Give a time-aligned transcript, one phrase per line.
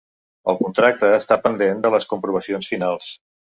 [0.53, 3.15] El contracte està pendent de les comprovacions finals.